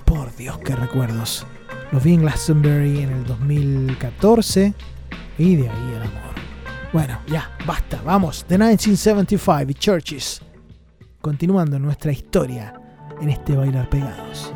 Por 0.06 0.34
Dios, 0.36 0.58
qué 0.64 0.74
recuerdos. 0.74 1.46
Los 1.92 2.02
vi 2.02 2.14
en 2.14 2.22
Glastonbury 2.22 3.00
en 3.02 3.10
el 3.10 3.24
2014 3.24 4.72
y 5.36 5.56
de 5.56 5.68
ahí 5.68 5.92
el 5.94 6.02
amor. 6.02 6.34
Bueno, 6.92 7.18
ya, 7.26 7.50
basta, 7.66 8.00
vamos. 8.04 8.44
The 8.48 8.56
1975 8.56 9.70
y 9.70 9.74
Churches. 9.74 10.40
Continuando 11.20 11.78
nuestra 11.78 12.12
historia 12.12 12.80
en 13.20 13.28
este 13.28 13.54
bailar 13.56 13.90
pegados. 13.90 14.52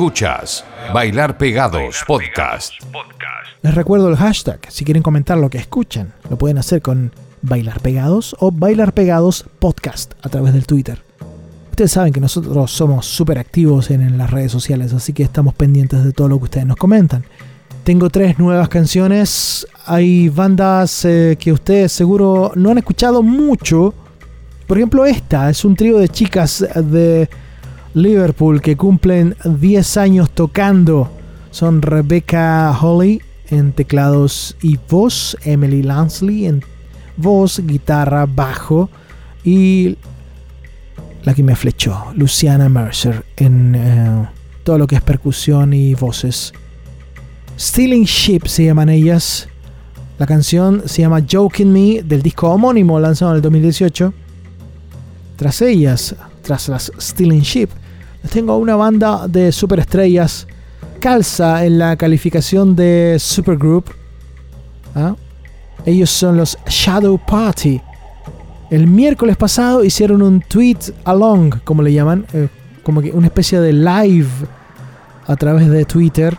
Escuchas 0.00 0.64
Bailar 0.94 1.36
Pegados 1.36 2.04
Podcast. 2.06 2.72
Les 3.60 3.74
recuerdo 3.74 4.08
el 4.08 4.16
hashtag. 4.16 4.58
Si 4.70 4.82
quieren 4.82 5.02
comentar 5.02 5.36
lo 5.36 5.50
que 5.50 5.58
escuchan, 5.58 6.14
lo 6.30 6.38
pueden 6.38 6.56
hacer 6.56 6.80
con 6.80 7.12
Bailar 7.42 7.80
Pegados 7.80 8.34
o 8.38 8.50
Bailar 8.50 8.94
Pegados 8.94 9.44
Podcast 9.58 10.14
a 10.22 10.30
través 10.30 10.54
del 10.54 10.64
Twitter. 10.64 11.02
Ustedes 11.68 11.92
saben 11.92 12.14
que 12.14 12.20
nosotros 12.20 12.70
somos 12.70 13.04
súper 13.04 13.38
activos 13.38 13.90
en, 13.90 14.00
en 14.00 14.16
las 14.16 14.30
redes 14.30 14.50
sociales, 14.50 14.94
así 14.94 15.12
que 15.12 15.22
estamos 15.22 15.52
pendientes 15.52 16.02
de 16.02 16.12
todo 16.12 16.30
lo 16.30 16.38
que 16.38 16.44
ustedes 16.44 16.66
nos 16.66 16.78
comentan. 16.78 17.22
Tengo 17.84 18.08
tres 18.08 18.38
nuevas 18.38 18.70
canciones. 18.70 19.66
Hay 19.84 20.30
bandas 20.30 21.04
eh, 21.04 21.36
que 21.38 21.52
ustedes 21.52 21.92
seguro 21.92 22.52
no 22.54 22.70
han 22.70 22.78
escuchado 22.78 23.22
mucho. 23.22 23.92
Por 24.66 24.78
ejemplo, 24.78 25.04
esta 25.04 25.50
es 25.50 25.62
un 25.62 25.76
trío 25.76 25.98
de 25.98 26.08
chicas 26.08 26.66
de 26.74 27.28
Liverpool 27.94 28.60
que 28.60 28.76
cumplen 28.76 29.36
10 29.44 29.96
años 29.96 30.30
tocando. 30.30 31.10
Son 31.50 31.82
Rebecca 31.82 32.76
Holly 32.80 33.20
en 33.48 33.72
teclados 33.72 34.56
y 34.62 34.78
voz, 34.88 35.36
Emily 35.42 35.82
Lansley 35.82 36.46
en 36.46 36.62
voz, 37.16 37.60
guitarra, 37.64 38.26
bajo 38.26 38.88
y 39.44 39.96
la 41.24 41.34
que 41.34 41.42
me 41.42 41.56
flechó, 41.56 42.12
Luciana 42.14 42.68
Mercer 42.68 43.24
en 43.36 43.74
eh, 43.74 44.28
todo 44.62 44.78
lo 44.78 44.86
que 44.86 44.96
es 44.96 45.02
percusión 45.02 45.72
y 45.72 45.94
voces. 45.94 46.52
Stealing 47.58 48.04
Ship 48.04 48.46
se 48.46 48.64
llaman 48.64 48.88
ellas. 48.88 49.48
La 50.18 50.26
canción 50.26 50.82
se 50.86 51.02
llama 51.02 51.24
Joking 51.30 51.72
Me 51.72 52.02
del 52.02 52.22
disco 52.22 52.48
homónimo 52.50 52.98
lanzado 53.00 53.32
en 53.32 53.36
el 53.36 53.42
2018. 53.42 54.14
Tras 55.36 55.60
ellas, 55.62 56.14
tras 56.42 56.68
las 56.68 56.92
Stealing 56.98 57.42
Ship, 57.42 57.68
les 58.22 58.32
tengo 58.32 58.56
una 58.56 58.76
banda 58.76 59.26
de 59.26 59.52
superestrellas. 59.52 60.46
Calza 61.00 61.64
en 61.64 61.78
la 61.78 61.96
calificación 61.96 62.76
de 62.76 63.16
Supergroup. 63.18 63.86
¿Ah? 64.94 65.14
Ellos 65.86 66.10
son 66.10 66.36
los 66.36 66.58
Shadow 66.66 67.18
Party. 67.18 67.80
El 68.70 68.86
miércoles 68.86 69.36
pasado 69.36 69.82
hicieron 69.82 70.20
un 70.22 70.42
tweet 70.42 70.78
along, 71.04 71.60
como 71.64 71.82
le 71.82 71.92
llaman, 71.92 72.26
eh, 72.34 72.48
como 72.82 73.00
que 73.00 73.10
una 73.10 73.28
especie 73.28 73.60
de 73.60 73.72
live 73.72 74.28
a 75.26 75.36
través 75.36 75.68
de 75.70 75.84
Twitter 75.84 76.36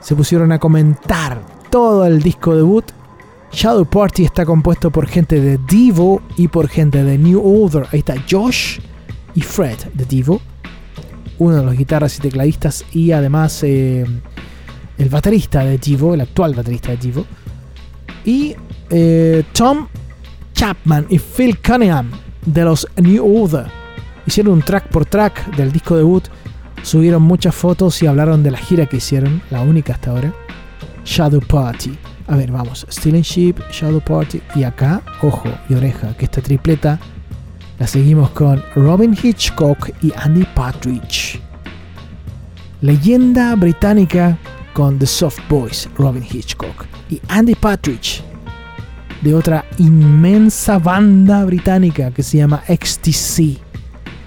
se 0.00 0.14
pusieron 0.16 0.50
a 0.52 0.58
comentar 0.58 1.40
todo 1.70 2.04
el 2.06 2.22
disco 2.22 2.56
debut. 2.56 2.84
Shadow 3.52 3.84
Party 3.84 4.24
está 4.24 4.44
compuesto 4.44 4.90
por 4.90 5.06
gente 5.06 5.40
de 5.40 5.58
Devo 5.58 6.20
y 6.36 6.48
por 6.48 6.68
gente 6.68 7.04
de 7.04 7.16
New 7.16 7.40
Order. 7.40 7.86
Ahí 7.92 8.00
está 8.00 8.16
Josh 8.28 8.80
y 9.36 9.42
Fred 9.42 9.78
de 9.94 10.04
Devo, 10.04 10.40
uno 11.38 11.56
de 11.56 11.64
los 11.64 11.76
guitarras 11.76 12.16
y 12.18 12.22
tecladistas 12.22 12.84
y 12.92 13.12
además 13.12 13.62
eh, 13.62 14.04
el 14.98 15.08
baterista 15.08 15.60
de 15.60 15.78
Devo, 15.78 16.14
el 16.14 16.22
actual 16.22 16.54
baterista 16.54 16.90
de 16.90 16.96
Devo. 16.96 17.24
Y 18.24 18.56
eh, 18.90 19.44
Tom 19.52 19.86
Chapman 20.54 21.06
y 21.08 21.20
Phil 21.20 21.58
Cunningham 21.60 22.10
de 22.44 22.64
los 22.64 22.88
New 22.96 23.44
Order. 23.44 23.66
Hicieron 24.26 24.54
un 24.54 24.62
track 24.62 24.88
por 24.88 25.06
track 25.06 25.54
del 25.54 25.70
disco 25.70 25.96
debut 25.96 26.24
subieron 26.86 27.22
muchas 27.22 27.54
fotos 27.54 28.00
y 28.02 28.06
hablaron 28.06 28.42
de 28.42 28.52
la 28.52 28.58
gira 28.58 28.86
que 28.86 28.98
hicieron, 28.98 29.42
la 29.50 29.60
única 29.60 29.94
hasta 29.94 30.12
ahora. 30.12 30.32
Shadow 31.04 31.40
Party. 31.40 31.98
A 32.28 32.36
ver, 32.36 32.50
vamos. 32.52 32.86
Stealing 32.90 33.22
Ship, 33.22 33.54
Shadow 33.72 34.00
Party. 34.00 34.40
Y 34.54 34.62
acá, 34.62 35.02
ojo 35.22 35.48
y 35.68 35.74
oreja, 35.74 36.16
que 36.16 36.24
esta 36.24 36.40
tripleta 36.40 37.00
la 37.78 37.86
seguimos 37.86 38.30
con 38.30 38.62
Robin 38.74 39.16
Hitchcock 39.20 39.90
y 40.02 40.12
Andy 40.16 40.44
Partridge. 40.54 41.40
Leyenda 42.80 43.54
británica 43.54 44.38
con 44.72 44.98
The 44.98 45.06
Soft 45.06 45.40
Boys, 45.48 45.88
Robin 45.96 46.24
Hitchcock. 46.24 46.86
Y 47.10 47.20
Andy 47.28 47.54
Partridge, 47.54 48.22
de 49.22 49.34
otra 49.34 49.64
inmensa 49.78 50.78
banda 50.78 51.44
británica 51.44 52.10
que 52.10 52.22
se 52.22 52.38
llama 52.38 52.62
XTC. 52.66 53.58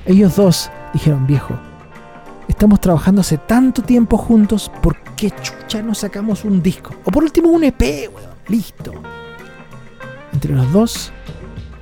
Ellos 0.05 0.35
dos 0.35 0.69
dijeron, 0.93 1.25
viejo, 1.27 1.59
estamos 2.47 2.79
trabajando 2.79 3.21
hace 3.21 3.37
tanto 3.37 3.81
tiempo 3.81 4.17
juntos, 4.17 4.71
¿por 4.81 4.97
qué 5.15 5.31
chucha 5.31 5.81
no 5.81 5.93
sacamos 5.93 6.45
un 6.45 6.61
disco? 6.61 6.95
O 7.03 7.11
por 7.11 7.23
último 7.23 7.49
un 7.49 7.63
EP, 7.63 7.81
weón. 7.81 8.29
Listo. 8.47 8.93
Entre 10.33 10.55
los 10.55 10.71
dos 10.71 11.11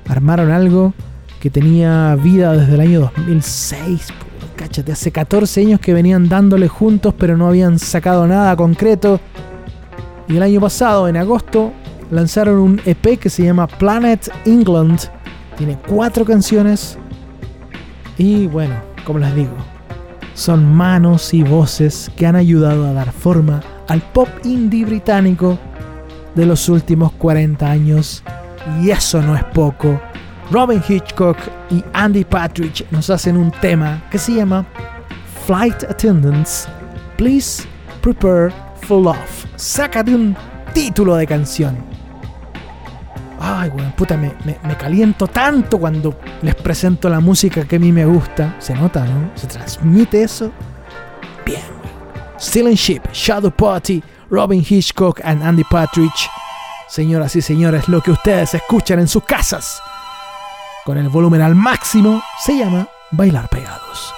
armaron 0.07 0.51
algo 0.51 0.93
que 1.39 1.49
tenía 1.49 2.15
vida 2.15 2.53
desde 2.53 2.75
el 2.75 2.81
año 2.81 2.99
2006. 3.01 4.07
Cáchate, 4.55 4.91
hace 4.91 5.11
14 5.11 5.61
años 5.61 5.79
que 5.79 5.93
venían 5.93 6.29
dándole 6.29 6.67
juntos, 6.67 7.13
pero 7.17 7.37
no 7.37 7.47
habían 7.47 7.77
sacado 7.79 8.27
nada 8.27 8.55
concreto. 8.55 9.19
Y 10.27 10.37
el 10.37 10.43
año 10.43 10.59
pasado, 10.59 11.07
en 11.07 11.15
agosto, 11.17 11.71
lanzaron 12.11 12.57
un 12.57 12.81
EP 12.85 13.19
que 13.19 13.29
se 13.29 13.43
llama 13.43 13.67
Planet 13.67 14.29
England. 14.45 14.99
Tiene 15.57 15.77
cuatro 15.87 16.25
canciones. 16.25 16.97
Y 18.17 18.47
bueno, 18.47 18.75
como 19.05 19.19
les 19.19 19.35
digo, 19.35 19.53
son 20.33 20.73
manos 20.73 21.33
y 21.33 21.43
voces 21.43 22.11
que 22.15 22.25
han 22.25 22.35
ayudado 22.35 22.87
a 22.87 22.93
dar 22.93 23.11
forma 23.11 23.61
al 23.87 24.01
pop 24.01 24.27
indie 24.43 24.85
británico 24.85 25.57
de 26.35 26.45
los 26.45 26.67
últimos 26.67 27.11
40 27.13 27.69
años. 27.69 28.23
Y 28.81 28.89
eso 28.89 29.21
no 29.21 29.35
es 29.35 29.43
poco. 29.45 29.99
Robin 30.49 30.81
Hitchcock 30.87 31.37
y 31.69 31.83
Andy 31.93 32.23
Partridge 32.23 32.85
nos 32.89 33.09
hacen 33.09 33.35
un 33.35 33.51
tema 33.51 34.01
que 34.09 34.17
se 34.17 34.35
llama 34.35 34.65
Flight 35.45 35.83
Attendants, 35.83 36.69
Please 37.17 37.67
Prepare 38.01 38.53
for 38.83 39.01
Love. 39.01 39.45
Sácate 39.57 40.15
un 40.15 40.37
título 40.73 41.17
de 41.17 41.27
canción. 41.27 41.77
Ay, 43.41 43.69
weón, 43.69 43.91
puta, 43.91 44.15
me, 44.15 44.33
me, 44.45 44.77
caliento 44.77 45.27
tanto 45.27 45.77
cuando 45.77 46.17
les 46.41 46.55
presento 46.55 47.09
la 47.09 47.19
música 47.19 47.65
que 47.65 47.75
a 47.75 47.79
mí 47.79 47.91
me 47.91 48.05
gusta. 48.05 48.55
Se 48.59 48.73
nota, 48.73 49.05
¿no? 49.05 49.31
Se 49.35 49.47
transmite 49.47 50.23
eso. 50.23 50.51
Bien, 51.45 51.61
weón. 51.83 52.39
Stealing 52.39 52.75
Ship, 52.75 53.01
Shadow 53.11 53.51
Party, 53.51 54.01
Robin 54.29 54.65
Hitchcock 54.67 55.19
and 55.25 55.43
Andy 55.43 55.65
Partridge. 55.65 56.29
Señoras 56.87 57.35
y 57.35 57.41
señores, 57.41 57.89
lo 57.89 58.01
que 58.01 58.11
ustedes 58.11 58.53
escuchan 58.53 58.99
en 58.99 59.09
sus 59.09 59.25
casas 59.25 59.81
con 60.87 60.97
el 60.97 61.09
volumen 61.09 61.41
al 61.41 61.53
máximo 61.53 62.23
se 62.45 62.57
llama 62.57 62.87
Bailar 63.11 63.49
Pegados. 63.49 64.13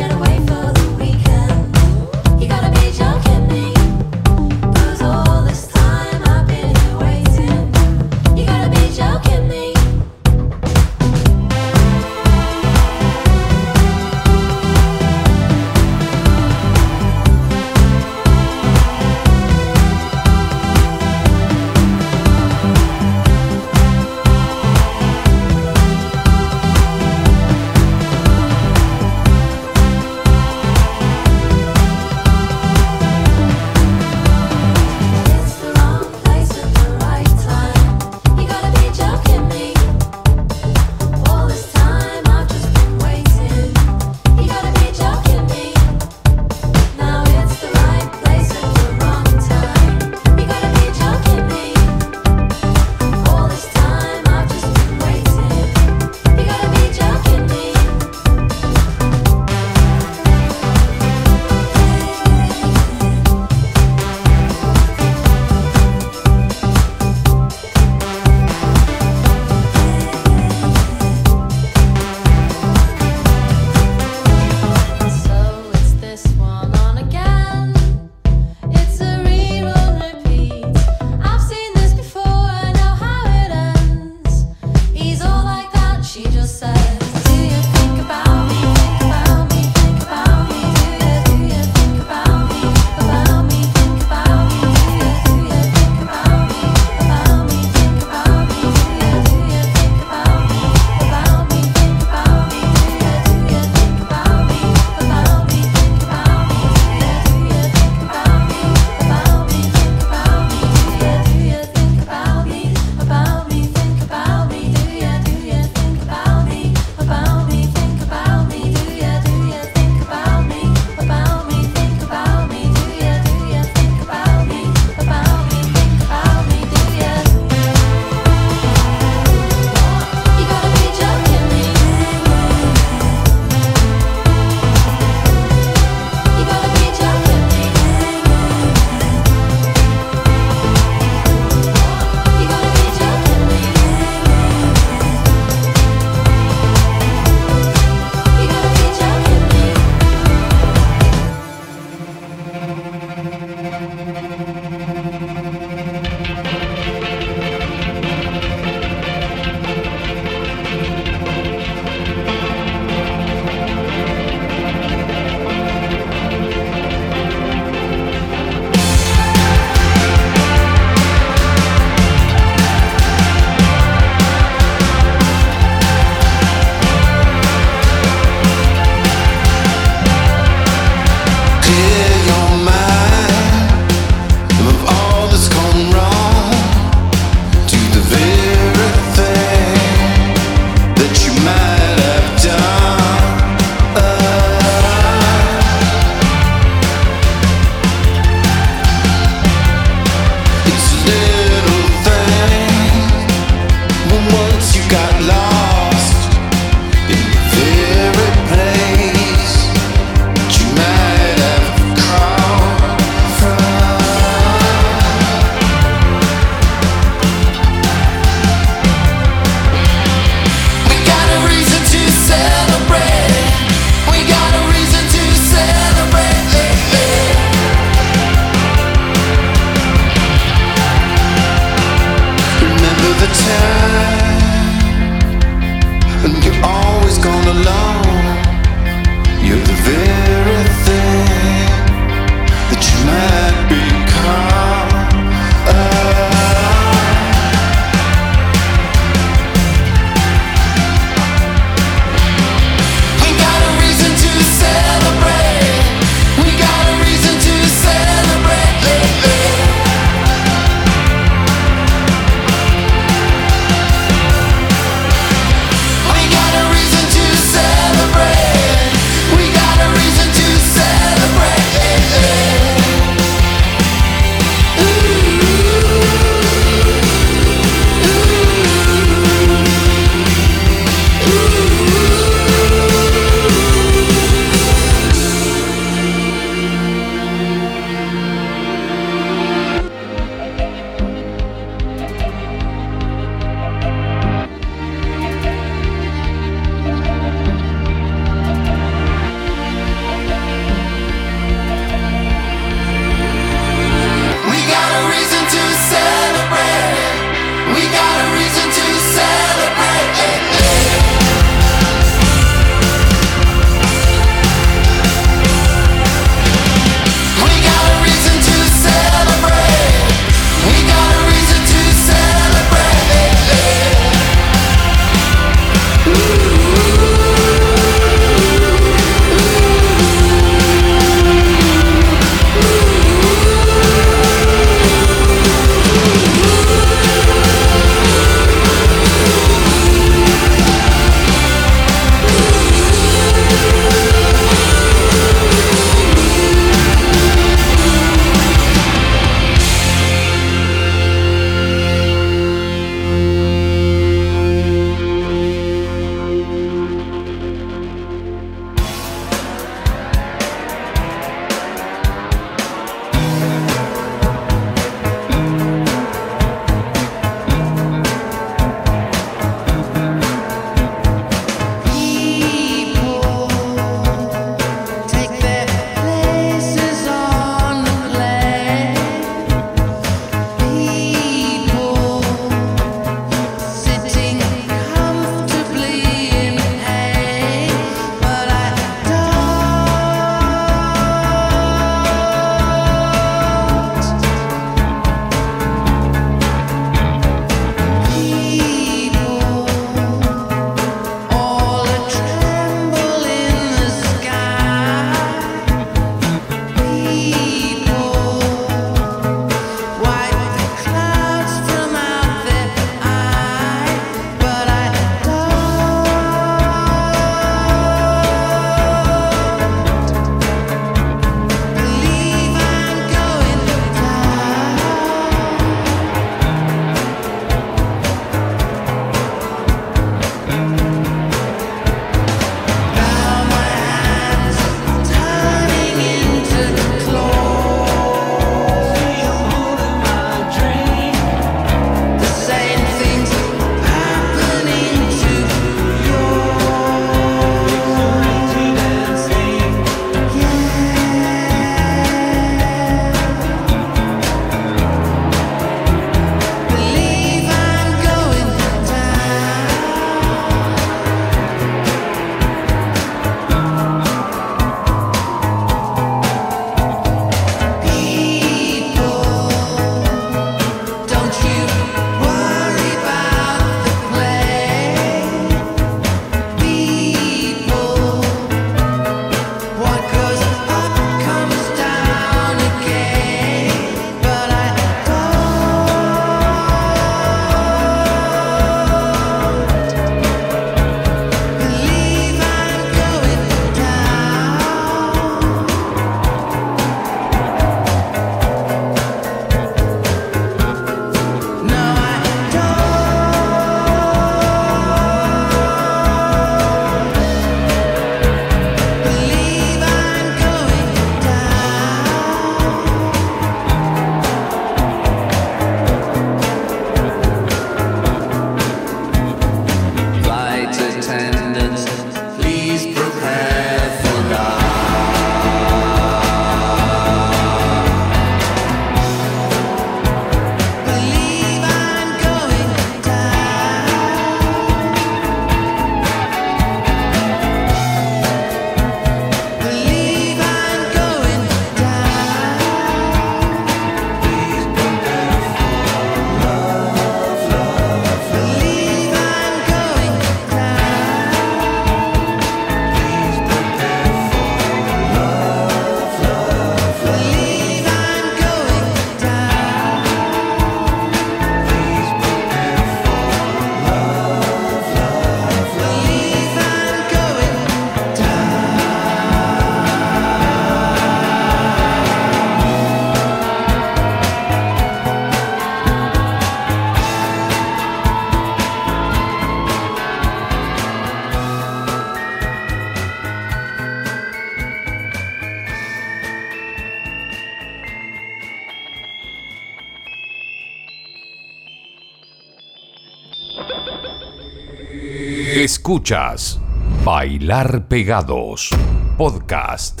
Escuchas 595.82 596.60
Bailar 597.04 597.88
Pegados 597.88 598.70
Podcast. 599.18 600.00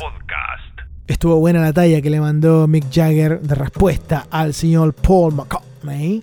Estuvo 1.08 1.40
buena 1.40 1.60
la 1.60 1.72
talla 1.72 2.00
que 2.00 2.08
le 2.08 2.20
mandó 2.20 2.68
Mick 2.68 2.84
Jagger 2.88 3.40
de 3.40 3.56
respuesta 3.56 4.28
al 4.30 4.54
señor 4.54 4.94
Paul 4.94 5.34
McCartney, 5.34 6.22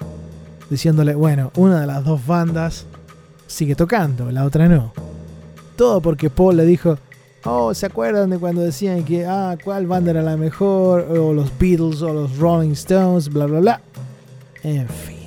diciéndole, 0.69 1.13
bueno, 1.13 1.51
una 1.57 1.81
de 1.81 1.87
las 1.87 2.05
dos 2.05 2.25
bandas 2.25 2.85
sigue 3.47 3.75
tocando, 3.75 4.31
la 4.31 4.45
otra 4.45 4.69
no. 4.69 4.93
Todo 5.75 5.99
porque 5.99 6.29
Paul 6.29 6.55
le 6.55 6.65
dijo, 6.65 6.97
oh, 7.43 7.73
¿se 7.73 7.85
acuerdan 7.85 8.29
de 8.29 8.39
cuando 8.39 8.61
decían 8.61 9.03
que, 9.03 9.25
ah, 9.25 9.57
cuál 9.61 9.87
banda 9.87 10.11
era 10.11 10.21
la 10.21 10.37
mejor? 10.37 11.01
O 11.01 11.33
los 11.33 11.51
Beatles 11.59 12.01
o 12.01 12.13
los 12.13 12.37
Rolling 12.37 12.71
Stones, 12.71 13.27
bla, 13.27 13.45
bla, 13.45 13.59
bla. 13.59 13.81
En 14.63 14.87
fin. 14.87 15.18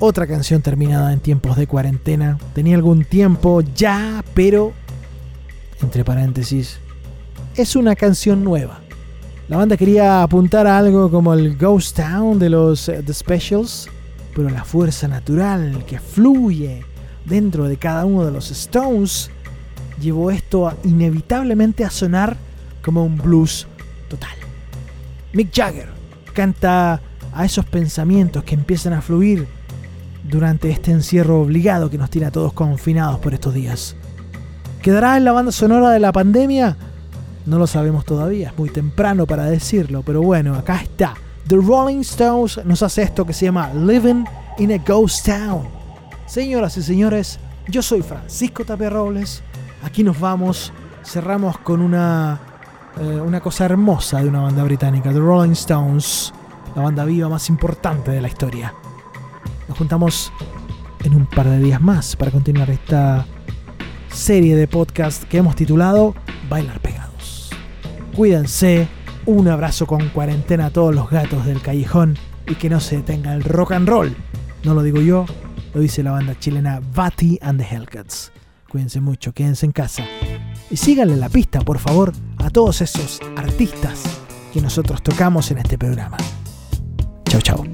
Otra 0.00 0.28
canción 0.28 0.62
terminada 0.62 1.12
en 1.12 1.18
tiempos 1.18 1.56
de 1.56 1.66
cuarentena. 1.66 2.38
Tenía 2.54 2.76
algún 2.76 3.04
tiempo 3.04 3.62
ya, 3.62 4.24
pero, 4.32 4.72
entre 5.82 6.04
paréntesis, 6.04 6.78
es 7.56 7.74
una 7.74 7.96
canción 7.96 8.44
nueva. 8.44 8.78
La 9.48 9.56
banda 9.56 9.76
quería 9.76 10.22
apuntar 10.22 10.68
a 10.68 10.78
algo 10.78 11.10
como 11.10 11.34
el 11.34 11.56
Ghost 11.56 11.96
Town 11.96 12.38
de 12.38 12.48
los 12.48 12.88
eh, 12.88 13.02
The 13.04 13.12
Specials, 13.12 13.88
pero 14.36 14.48
la 14.50 14.62
fuerza 14.62 15.08
natural 15.08 15.84
que 15.84 15.98
fluye 15.98 16.84
dentro 17.24 17.64
de 17.64 17.76
cada 17.76 18.04
uno 18.04 18.24
de 18.24 18.30
los 18.30 18.52
Stones 18.52 19.32
llevó 20.00 20.30
esto 20.30 20.72
inevitablemente 20.84 21.84
a 21.84 21.90
sonar 21.90 22.36
como 22.82 23.04
un 23.04 23.16
blues 23.16 23.66
total. 24.08 24.36
Mick 25.32 25.52
Jagger 25.52 25.88
canta 26.34 27.00
a 27.32 27.44
esos 27.44 27.64
pensamientos 27.64 28.44
que 28.44 28.54
empiezan 28.54 28.92
a 28.92 29.02
fluir 29.02 29.57
durante 30.28 30.70
este 30.70 30.90
encierro 30.90 31.40
obligado 31.40 31.90
que 31.90 31.98
nos 31.98 32.10
tiene 32.10 32.26
a 32.26 32.30
todos 32.30 32.52
confinados 32.52 33.18
por 33.18 33.34
estos 33.34 33.54
días. 33.54 33.96
¿Quedará 34.82 35.16
en 35.16 35.24
la 35.24 35.32
banda 35.32 35.52
sonora 35.52 35.90
de 35.90 36.00
la 36.00 36.12
pandemia? 36.12 36.76
No 37.46 37.58
lo 37.58 37.66
sabemos 37.66 38.04
todavía, 38.04 38.48
es 38.48 38.58
muy 38.58 38.68
temprano 38.68 39.26
para 39.26 39.46
decirlo, 39.46 40.02
pero 40.04 40.22
bueno, 40.22 40.54
acá 40.54 40.76
está. 40.82 41.14
The 41.48 41.56
Rolling 41.56 42.00
Stones 42.00 42.60
nos 42.64 42.82
hace 42.82 43.02
esto 43.02 43.24
que 43.24 43.32
se 43.32 43.46
llama 43.46 43.72
Living 43.72 44.24
in 44.58 44.72
a 44.72 44.78
Ghost 44.78 45.24
Town. 45.26 45.66
Señoras 46.26 46.76
y 46.76 46.82
señores, 46.82 47.40
yo 47.68 47.82
soy 47.82 48.02
Francisco 48.02 48.64
Tapia 48.64 48.90
Robles. 48.90 49.42
Aquí 49.82 50.04
nos 50.04 50.20
vamos, 50.20 50.72
cerramos 51.04 51.56
con 51.58 51.80
una, 51.80 52.38
eh, 53.00 53.20
una 53.20 53.40
cosa 53.40 53.64
hermosa 53.64 54.18
de 54.18 54.28
una 54.28 54.42
banda 54.42 54.62
británica, 54.62 55.10
The 55.10 55.20
Rolling 55.20 55.52
Stones, 55.52 56.34
la 56.76 56.82
banda 56.82 57.06
viva 57.06 57.30
más 57.30 57.48
importante 57.48 58.10
de 58.10 58.20
la 58.20 58.28
historia. 58.28 58.74
Nos 59.68 59.76
juntamos 59.76 60.32
en 61.04 61.14
un 61.14 61.26
par 61.26 61.48
de 61.48 61.58
días 61.58 61.80
más 61.80 62.16
para 62.16 62.30
continuar 62.30 62.70
esta 62.70 63.26
serie 64.10 64.56
de 64.56 64.66
podcast 64.66 65.24
que 65.24 65.38
hemos 65.38 65.54
titulado 65.54 66.14
Bailar 66.48 66.80
Pegados. 66.80 67.50
Cuídense, 68.16 68.88
un 69.26 69.46
abrazo 69.48 69.86
con 69.86 70.08
cuarentena 70.08 70.66
a 70.66 70.70
todos 70.70 70.94
los 70.94 71.10
gatos 71.10 71.44
del 71.44 71.60
callejón 71.60 72.16
y 72.46 72.54
que 72.54 72.70
no 72.70 72.80
se 72.80 72.96
detenga 72.96 73.34
el 73.34 73.44
rock 73.44 73.72
and 73.72 73.88
roll. 73.88 74.16
No 74.64 74.74
lo 74.74 74.82
digo 74.82 75.00
yo, 75.00 75.26
lo 75.74 75.80
dice 75.80 76.02
la 76.02 76.12
banda 76.12 76.38
chilena 76.38 76.80
Vati 76.94 77.38
and 77.42 77.60
the 77.60 77.66
Hellcats. 77.66 78.32
Cuídense 78.70 79.00
mucho, 79.00 79.32
quédense 79.32 79.66
en 79.66 79.72
casa. 79.72 80.04
Y 80.70 80.76
síganle 80.76 81.16
la 81.16 81.28
pista, 81.28 81.60
por 81.60 81.78
favor, 81.78 82.12
a 82.38 82.50
todos 82.50 82.80
esos 82.80 83.20
artistas 83.36 84.02
que 84.52 84.60
nosotros 84.60 85.02
tocamos 85.02 85.50
en 85.50 85.58
este 85.58 85.78
programa. 85.78 86.16
Chau, 87.28 87.40
chau. 87.40 87.64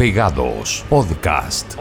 Pegados 0.00 0.82
Podcast. 0.88 1.76